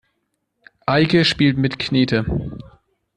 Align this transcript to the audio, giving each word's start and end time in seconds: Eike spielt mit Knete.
Eike 0.87 1.25
spielt 1.25 1.59
mit 1.59 1.77
Knete. 1.77 2.25